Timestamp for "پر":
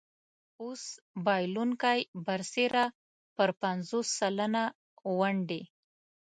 3.35-3.49